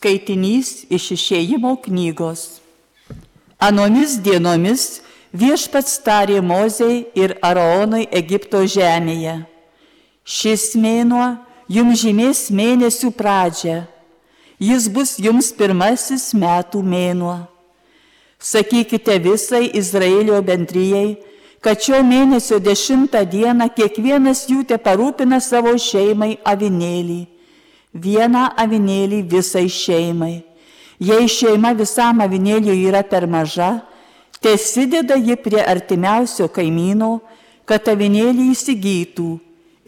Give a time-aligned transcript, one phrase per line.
[0.00, 2.62] Skaitinys iš išėjimo knygos.
[3.60, 5.02] Anomis dienomis
[5.36, 9.34] viešpats tarė Mozei ir Araonai Egipto žemėje.
[10.24, 11.26] Šis mėnuo
[11.68, 13.74] jums žymės mėnesių pradžią.
[14.56, 17.34] Jis bus jums pirmasis metų mėnuo.
[18.40, 21.18] Sakykite visai Izraelio bendryjei,
[21.60, 27.18] kad šio mėnesio dešimtą dieną kiekvienas jų te parūpina savo šeimai avinėlį
[27.92, 30.42] vieną avinėlį visai šeimai.
[31.00, 33.80] Jei šeima visam avinėliui yra per maža,
[34.40, 37.20] tesideda ji prie artimiausio kaimyno,
[37.64, 39.30] kad avinėlį įsigytų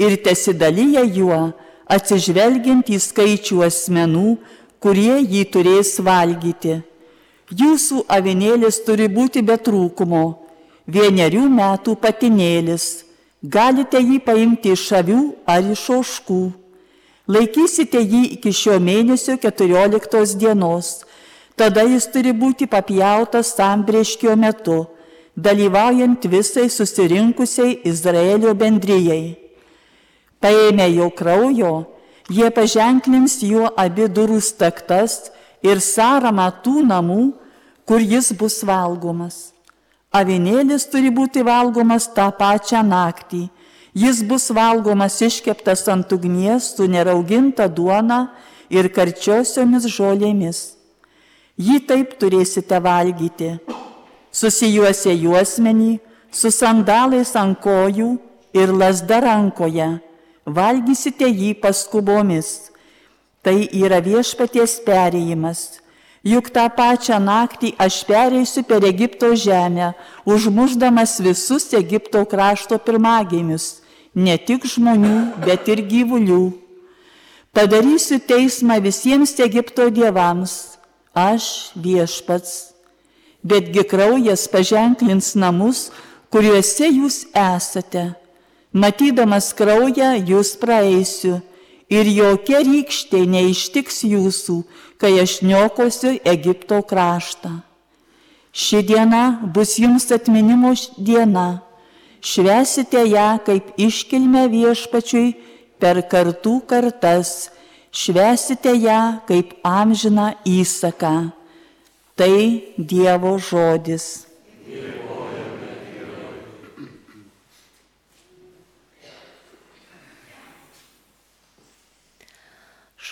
[0.00, 1.52] ir tesidalyja juo,
[1.86, 4.38] atsižvelgiant į skaičių asmenų,
[4.80, 6.80] kurie jį turės valgyti.
[7.52, 10.24] Jūsų avinėlis turi būti be trūkumo,
[10.88, 13.04] vienerių metų patinėlis,
[13.42, 16.61] galite jį paimti iš avių ar iš oškų
[17.30, 21.04] Laikysite jį iki šio mėnesio 14 dienos.
[21.54, 24.86] Tada jis turi būti papjautas sambrieškio metu,
[25.36, 29.36] dalyvaujant visai susirinkusiai Izraelio bendryjei.
[30.42, 31.72] Paėmę jo kraujo,
[32.26, 35.30] jie paženklins juo abi durų staktas
[35.62, 37.22] ir sąramą tų namų,
[37.86, 39.52] kur jis bus valgomas.
[40.10, 43.46] Avinėlis turi būti valgomas tą pačią naktį
[43.92, 48.32] Jis bus valgomas iškeptas ant ugnies su nerauginta duona
[48.72, 50.60] ir karčiosiomis žolėmis.
[51.60, 53.50] Jį taip turėsite valgyti,
[54.32, 55.98] susijuose juosmenį,
[56.32, 58.14] su sandalais ant kojų
[58.56, 59.90] ir lasda rankoje,
[60.48, 62.72] valgysite jį paskubomis.
[63.44, 65.82] Tai yra viešpaties perėjimas.
[66.24, 69.90] Juk tą pačią naktį aš pereisiu per Egipto žemę,
[70.24, 73.81] užmuždamas visus Egipto krašto pirmagimius
[74.14, 76.42] ne tik žmonių, bet ir gyvulių.
[77.52, 80.78] Padarysiu teismą visiems Egipto dievams,
[81.12, 82.72] aš viešpats.
[83.42, 85.90] Betgi kraujas paženklins namus,
[86.32, 88.12] kuriuose jūs esate.
[88.72, 91.42] Matydamas kraują, jūs praeisiu
[91.92, 94.62] ir jokia rykštė neištiks jūsų,
[94.96, 97.58] kai aš niokosiu Egipto kraštą.
[98.52, 101.60] Ši diena bus jums atminimo diena
[102.22, 105.34] švesite ją kaip iškilmę viešpačiui
[105.82, 107.50] per kartų kartas,
[107.90, 111.32] švesite ją kaip amžiną įsaką.
[112.16, 112.36] Tai
[112.78, 114.28] Dievo žodis.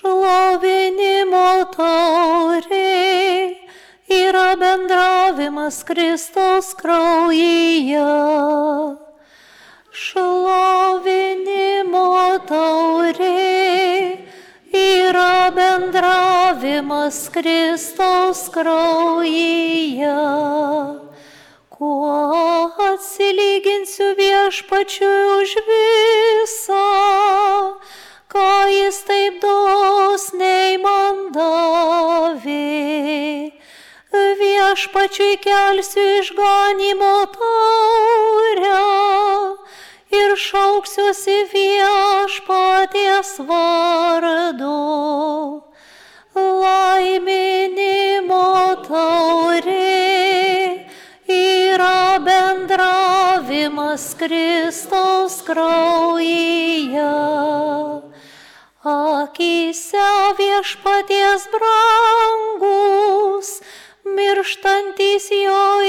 [0.01, 3.57] Šlovinimo taurė
[4.09, 8.07] yra bendravimas Kristaus kraujyje.
[9.91, 11.83] Šlovinimo
[12.47, 14.23] taurė
[14.71, 20.15] yra bendravimas Kristaus kraujyje.
[21.75, 26.87] Kuo atsilyginsiu viešpačiui už visą,
[28.31, 32.71] ką jis taip dosniai man davė
[34.41, 37.10] viešpačiui kelsiu išganimo
[40.81, 44.81] šauksiuosi viešpaties vardu.
[46.35, 48.41] Laiminimo
[48.89, 50.89] taurė
[51.29, 57.13] yra bendravimas Kristaus kraujyje.
[58.81, 60.09] Akise
[60.39, 63.61] viešpaties brangus,
[64.17, 65.83] mirštantis jo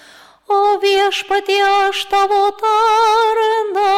[0.50, 3.92] O viešpatie aš tavo tarnas,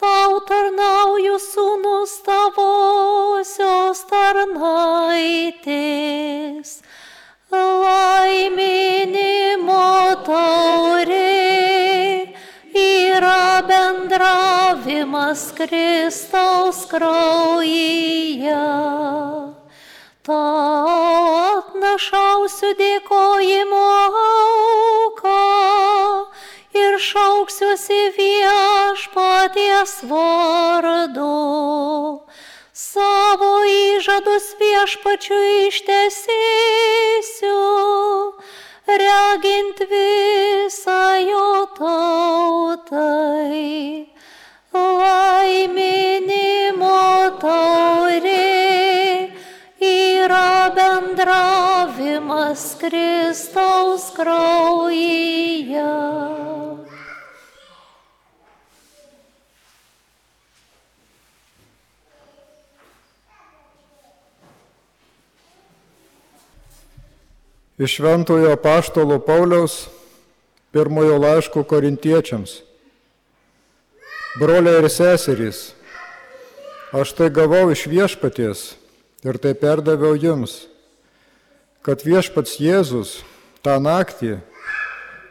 [0.00, 4.72] tau tarnauju sūnus tavosios tarnaitės.
[7.52, 8.96] Laiminimo
[10.24, 11.28] taurė
[12.72, 18.64] yra bendravimas Kristaus kraujyje.
[20.24, 21.41] Tau
[21.92, 23.80] atnašausiu dėkojimo
[24.18, 25.40] auką
[26.72, 31.28] ir šauksiuosi viešpaties vardu.
[32.72, 35.36] Savo įžadus viešpačiu
[35.68, 37.60] ištesėsiu,
[38.88, 43.01] regint visą jo tautai.
[52.82, 55.86] Kristaus kraujyje.
[67.78, 69.86] Iš Ventojo paštalo Pauliaus
[70.72, 72.50] pirmojo laiško korintiečiams.
[74.40, 75.70] Broliai ir seserys,
[76.90, 78.66] aš tai gavau iš viešpaties
[79.22, 80.71] ir tai perdaviau jums
[81.82, 83.20] kad viešpats Jėzus
[83.62, 84.38] tą naktį,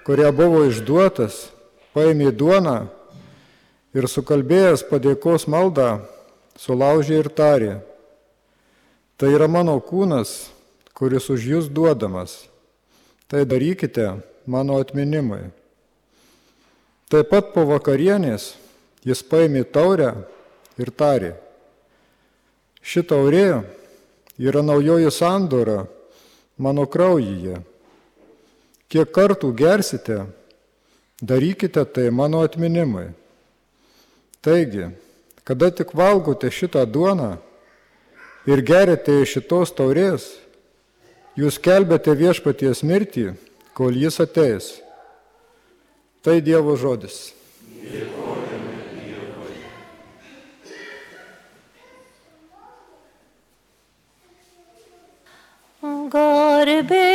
[0.03, 1.47] kuria buvo išduotas,
[1.95, 2.89] paėmė duoną
[3.95, 6.03] ir sukalbėjęs padėkos maldą,
[6.59, 7.73] sulaužė ir tarė.
[9.15, 10.51] Tai yra mano kūnas,
[10.97, 12.47] kuris už jūs duodamas.
[13.31, 15.51] Tai darykite mano atminimui.
[17.11, 18.55] Taip pat po vakarienės
[19.07, 20.11] jis paėmė taurę
[20.79, 21.31] ir tarė.
[22.81, 23.61] Ši taurė
[24.41, 25.85] yra naujoji sandora
[26.61, 27.59] mano kraujyje.
[28.91, 30.25] Kiek kartų gersite,
[31.21, 33.09] darykite tai mano atminimui.
[34.41, 34.89] Taigi,
[35.47, 37.35] kada tik valgote šitą duoną
[38.49, 40.27] ir gerite iš šitos taurės,
[41.37, 43.31] jūs kelbėte viešpaties mirtį,
[43.77, 44.73] kol jis ateis.
[46.21, 47.31] Tai Dievo žodis.
[47.81, 48.20] Garbė
[56.61, 57.10] tau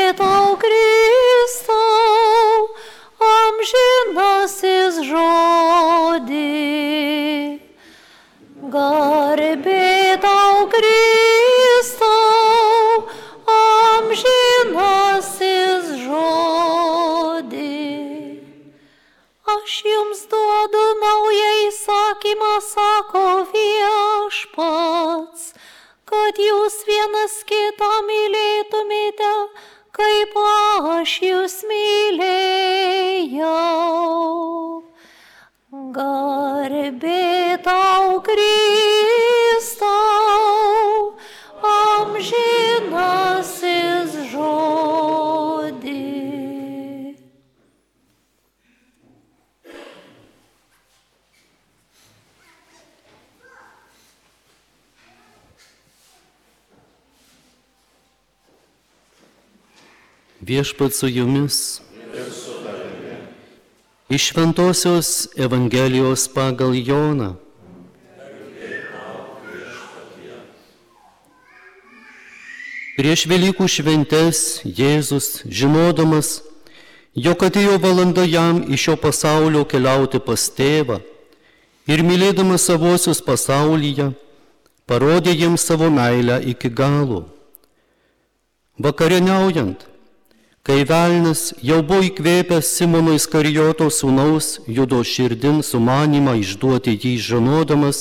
[60.40, 61.80] Viešpat su jumis.
[64.08, 67.32] Iš Šventojios Evangelijos pagal Joną.
[72.96, 76.42] Prieš Velykų šventes Jėzus, žinodamas,
[77.16, 81.00] jog atėjo valanda jam iš šio pasaulio keliauti pas tėvą
[81.88, 84.12] ir mylėdamas savosius pasaulyje,
[84.88, 87.26] parodė jiems savo meilę iki galo.
[88.80, 89.84] Vakarieniaujant,
[90.66, 98.00] kai velnas jau buvo įkvėpęs Simono Iskarijoto sūnaus judo širdin sumanimą išduoti jį žinodamas,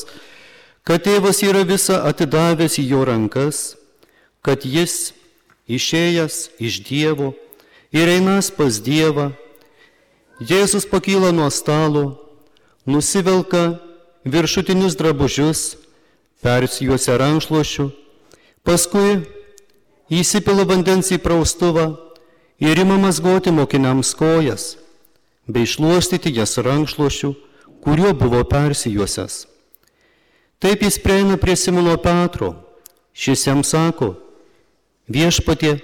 [0.81, 3.75] kad tėvas yra visą atidavęs į jo rankas,
[4.41, 5.13] kad jis
[5.69, 7.35] išėjęs iš Dievo
[7.93, 9.35] ir einas pas Dievą,
[10.41, 12.17] Jėzus pakyla nuo stalo,
[12.89, 13.77] nusivelka
[14.25, 15.77] viršutinius drabužius,
[16.41, 17.91] persijuosia rankšluošiu,
[18.65, 19.21] paskui
[20.09, 21.85] įsipila vandens į praustuvą
[22.59, 24.77] ir ima mazgoti mokiniams kojas,
[25.47, 27.33] bei šluostyti jas rankšluošiu,
[27.83, 29.45] kuriuo buvo persijuosęs.
[30.59, 32.55] Taip jis prieina prie Simono Petro,
[33.13, 34.15] šis jam sako,
[35.07, 35.77] viešpatie,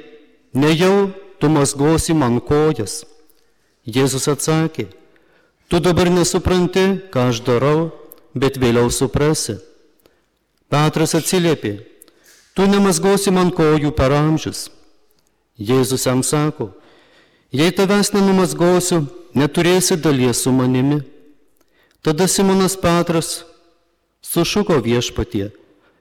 [0.54, 3.04] nejau tu mazgosi man kojas.
[3.86, 4.88] Jėzus atsakė,
[5.70, 7.90] tu dabar nesupranti, ką aš darau,
[8.34, 9.58] bet vėliau suprasi.
[10.72, 11.80] Petras atsiliepė,
[12.56, 14.70] tu nemazgosi man kojų per amžius.
[15.62, 16.72] Jėzus jam sako,
[17.54, 19.04] jei tavęs nenumazgosiu,
[19.38, 21.02] neturėsi dalies su manimi.
[22.02, 23.44] Tada Simonas Petras
[24.26, 25.52] sušuko viešpatie,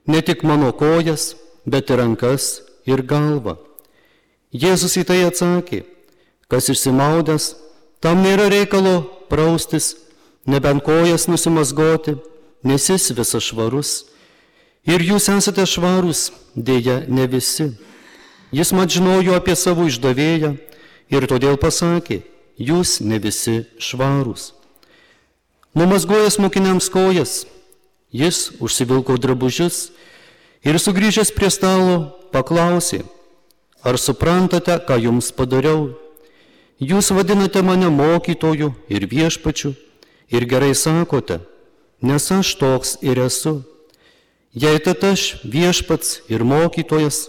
[0.06, 1.34] ne tik mano kojas,
[1.66, 3.58] bet ir rankas ir galvą.
[4.50, 5.84] Jėzus į tai atsakė,
[6.48, 7.52] kas išsimaudęs,
[8.00, 9.92] tam nėra reikalo praustis,
[10.48, 12.16] nebent kojas nusimazgoti,
[12.64, 13.92] nes jis visas švarus.
[14.88, 17.68] Ir jūs esate švarūs, dėja ne visi.
[18.50, 20.56] Jis mat žinojo apie savo išdavėją
[21.14, 22.22] ir todėl pasakė,
[22.58, 24.50] jūs ne visi švarūs.
[25.78, 27.44] Numazgojęs mokiniams kojas,
[28.10, 29.92] jis užsivilko drabužius
[30.66, 33.04] ir sugrįžęs prie stalo paklausė,
[33.86, 35.94] ar suprantate, ką jums padariau?
[36.80, 39.76] Jūs vadinate mane mokytoju ir viešpačiu
[40.26, 41.38] ir gerai sakote,
[42.02, 43.60] nes aš toks ir esu.
[44.50, 47.28] Jei tad aš viešpats ir mokytojas,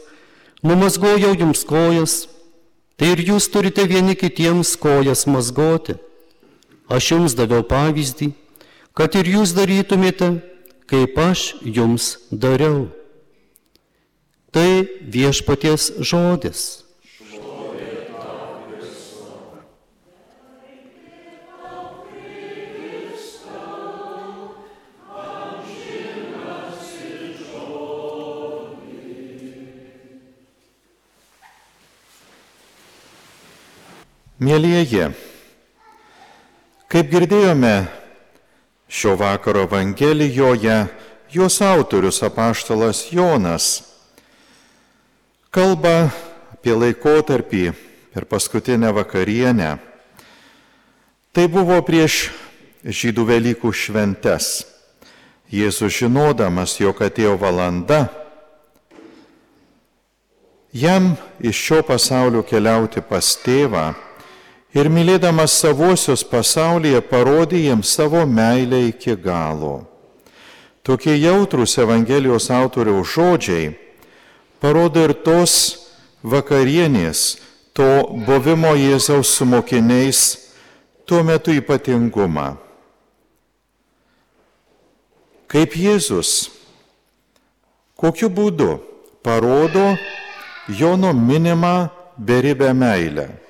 [0.63, 2.27] numazgojau jums kojas,
[2.97, 5.97] tai ir jūs turite vieni kitiems kojas mazgoti.
[6.91, 8.31] Aš jums daviau pavyzdį,
[8.97, 10.41] kad ir jūs darytumėte,
[10.91, 12.89] kaip aš jums dariau.
[14.51, 16.83] Tai viešpaties žodis.
[34.41, 35.11] Mėlyjeji,
[36.89, 37.75] kaip girdėjome
[38.89, 40.79] šio vakaro Evangelijoje,
[41.29, 43.67] jos autorius apaštalas Jonas
[45.53, 46.09] kalba
[46.55, 47.63] apie laikotarpį
[48.15, 49.77] per paskutinę vakarienę.
[51.37, 52.31] Tai buvo prieš
[52.81, 54.63] žydų Velykų šventes.
[55.53, 58.07] Jėzus žinodamas, jog atėjo valanda,
[60.73, 63.91] jam iš šio pasaulio keliauti pas tėvą
[64.73, 69.81] ir mylėdamas savosius pasaulyje parodė jiems savo meilę iki galo.
[70.83, 73.75] Tokie jautrus Evangelijos autoriaus žodžiai
[74.61, 75.53] parodo ir tos
[76.23, 77.37] vakarienės,
[77.73, 80.21] to buvimo Jėzaus su mokiniais
[81.05, 82.55] tuo metu ypatingumą.
[85.51, 86.49] Kaip Jėzus,
[87.99, 88.79] kokiu būdu
[89.21, 89.97] parodo
[90.71, 93.40] Jono minimą beribę meilę.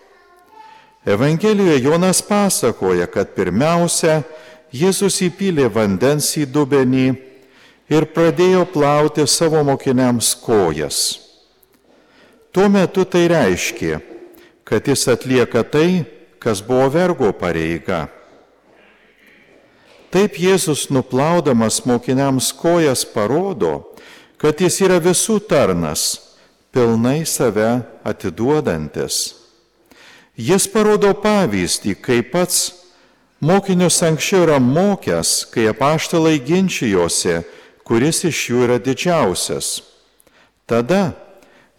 [1.05, 4.22] Evangelijoje Jonas pasakoja, kad pirmiausia,
[4.72, 7.08] Jėzus įpylė vandens į dubenį
[7.91, 11.00] ir pradėjo plauti savo mokiniams kojas.
[12.55, 14.00] Tuo metu tai reiškia,
[14.63, 16.05] kad jis atlieka tai,
[16.39, 18.05] kas buvo vergo pareiga.
[20.12, 23.89] Taip Jėzus nuplaudamas mokiniams kojas parodo,
[24.39, 26.15] kad jis yra visų tarnas,
[26.72, 29.41] pilnai save atiduodantis.
[30.40, 32.60] Jis parodo pavyzdį, kaip pats
[33.44, 37.42] mokinius anksčiau yra mokęs, kai apaštalai ginčijosi,
[37.84, 39.82] kuris iš jų yra didžiausias.
[40.66, 41.12] Tada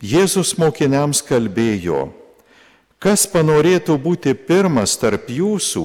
[0.03, 2.11] Jėzus mokiniams kalbėjo,
[2.99, 5.85] kas panorėtų būti pirmas tarp jūsų,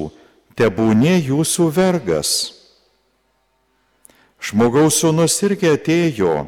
[0.57, 2.31] tebūnė jūsų vergas.
[4.41, 6.47] Žmogaus sūnus irgi atėjo,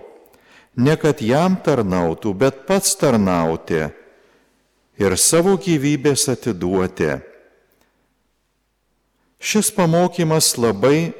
[0.81, 3.85] ne kad jam tarnautų, bet pats tarnauti
[4.99, 7.15] ir savo gyvybės atiduoti.
[9.39, 11.13] Šis pamokymas labai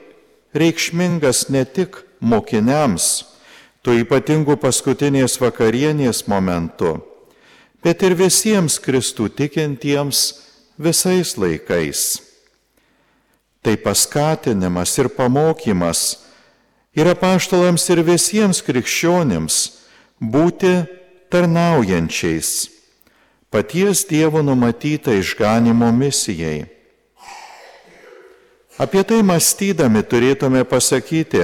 [0.51, 3.23] reikšmingas ne tik mokiniams,
[3.79, 6.97] tuo ypatingu paskutinės vakarienės momentu,
[7.79, 10.23] bet ir visiems Kristų tikintiems
[10.75, 12.19] visais laikais.
[13.63, 16.01] Tai paskatinimas ir pamokymas
[16.95, 19.61] yra paštalams ir visiems krikščionims
[20.19, 20.73] būti
[21.31, 22.78] tarnaujančiais
[23.49, 26.65] paties Dievo numatytą išganimo misijai.
[28.79, 31.41] Apie tai mąstydami turėtume pasakyti,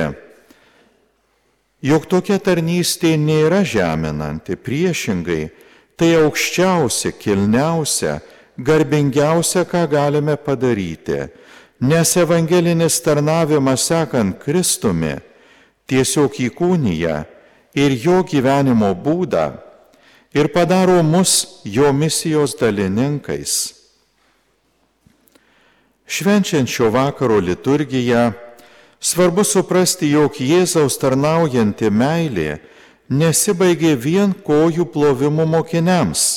[1.84, 5.50] jog tokia tarnystė nėra žeminanti, priešingai,
[6.00, 8.22] tai aukščiausia, kilniausia,
[8.56, 11.26] garbingiausia, ką galime padaryti,
[11.84, 15.18] nes evangelinis tarnavimas sekant Kristumi
[15.92, 17.18] tiesiog įkūnyja
[17.76, 19.65] ir jo gyvenimo būdą
[20.36, 23.74] ir padaro mus jo misijos dalininkais.
[26.08, 28.34] Švenčiant šio vakaro liturgiją,
[29.00, 32.60] svarbu suprasti, jog Jėzaus tarnaujanti meilė
[33.10, 36.28] nesibaigė vien kojų plovimų mokiniams.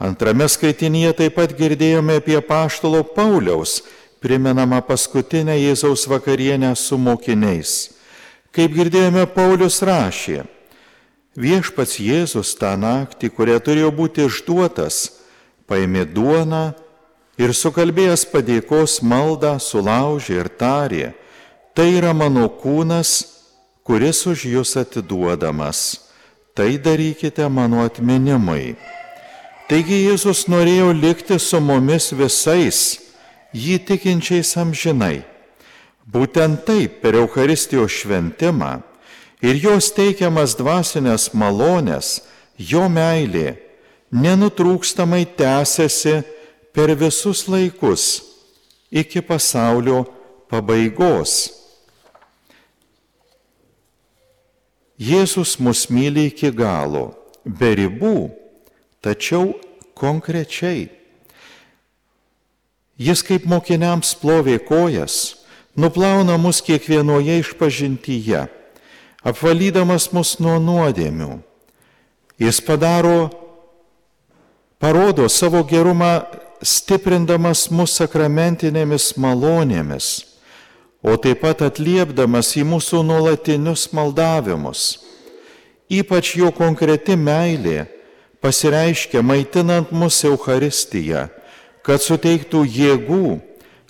[0.00, 3.82] Antrame skaitinyje taip pat girdėjome apie paštalo Pauliaus,
[4.24, 7.92] primenamą paskutinę Jėzaus vakarienę su mokiniais.
[8.56, 10.46] Kaip girdėjome, Paulius rašė,
[11.36, 15.20] Viešpats Jėzus tą naktį, kuria turėjo būti išduotas,
[15.68, 16.70] paėmė duoną
[17.36, 21.10] ir sukalbėjęs padėkos maldą sulaužė ir tarė,
[21.76, 23.12] tai yra mano kūnas,
[23.84, 26.00] kuris už jūs atiduodamas,
[26.56, 28.72] tai darykite mano atminimui.
[29.68, 32.80] Taigi Jėzus norėjo likti su mumis visais,
[33.52, 35.20] jį tikinčiais amžinai.
[36.06, 38.78] Būtent taip per Euharistijos šventimą
[39.44, 42.20] ir jos teikiamas dvasinės malonės,
[42.56, 43.56] jo meilė
[44.12, 46.22] nenutrūkstamai tęsiasi
[46.72, 48.22] per visus laikus
[48.90, 50.04] iki pasaulio
[50.48, 51.52] pabaigos.
[54.96, 57.10] Jėzus mus myli iki galo,
[57.44, 58.30] be ribų,
[59.04, 59.52] tačiau
[59.92, 60.88] konkrečiai.
[62.96, 65.36] Jis kaip mokiniams plovė kojas,
[65.76, 68.46] nuplauna mus kiekvienoje išpažintyje
[69.26, 71.40] apvalydamas mus nuo nuodėmių.
[72.38, 73.30] Jis padaro,
[74.78, 76.26] parodo savo gerumą,
[76.62, 80.10] stiprindamas mus sakramentinėmis malonėmis,
[81.02, 84.86] o taip pat atliepdamas į mūsų nuolatinius maldavimus.
[85.92, 87.86] Ypač jo konkreti meilė
[88.42, 91.28] pasireiškia maitinant mus Euharistiją,
[91.86, 93.36] kad suteiktų jėgų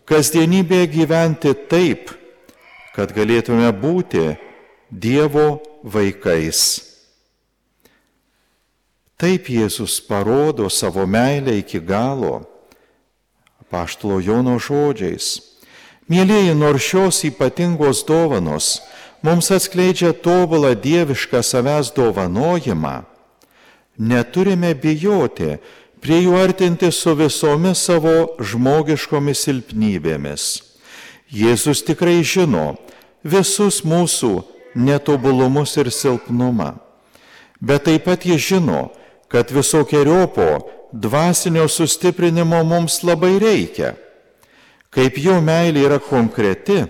[0.07, 2.12] kasdienybėje gyventi taip,
[2.95, 4.37] kad galėtume būti
[4.90, 6.83] Dievo vaikais.
[9.19, 12.45] Taip Jėzus parodo savo meilę iki galo,
[13.66, 15.40] paštalo Jono žodžiais.
[16.07, 18.78] Mėlyjeji, nors šios ypatingos dovanos
[19.26, 23.02] mums atskleidžia tobulą dievišką savęs dovanojimą,
[23.99, 25.57] neturime bijoti
[25.99, 30.45] prie jų artinti su visomis savo žmogiškomis silpnybėmis.
[31.26, 32.76] Jėzus tikrai žino
[33.26, 36.75] visus mūsų netobulumus ir silpnumą,
[37.61, 38.90] bet taip pat jis žino,
[39.28, 40.49] kad visokiojopo
[40.92, 43.95] dvasinio sustiprinimo mums labai reikia.
[44.90, 46.85] Kaip jo meilė yra konkreti,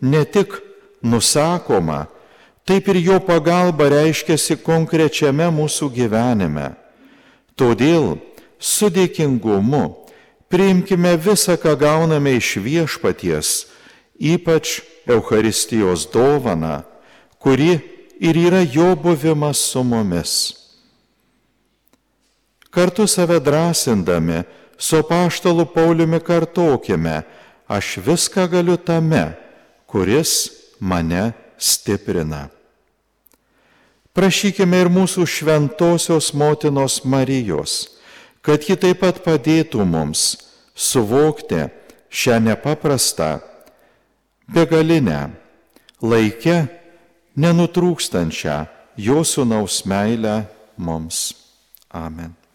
[0.00, 0.58] ne tik
[1.00, 2.06] nusakoma,
[2.66, 6.74] taip ir jo pagalba reiškiasi konkrečiame mūsų gyvenime.
[7.56, 8.18] Todėl
[8.58, 9.84] su dėkingumu
[10.52, 13.54] priimkime visą, ką gauname iš viešpaties,
[14.18, 16.82] ypač Euharistijos dovana,
[17.46, 17.78] kuri
[18.20, 20.54] ir yra jo buvimas su mumis.
[22.70, 24.42] Kartu save drąsindami,
[24.78, 27.22] su paštalu Pauliumi kartokime,
[27.68, 29.36] aš viską galiu tame,
[29.86, 30.50] kuris
[30.80, 32.48] mane stiprina.
[34.12, 37.74] Prašykime ir mūsų šventosios motinos Marijos,
[38.42, 40.34] kad ji taip pat padėtų mums
[40.74, 41.68] suvokti
[42.10, 43.38] šią nepaprastą,
[44.50, 45.30] begalinę,
[46.02, 46.85] laikę,
[47.36, 48.56] nenutrūkstančią
[48.96, 50.44] jo sunaus meilę
[50.76, 51.34] mums.
[51.90, 52.45] Amen.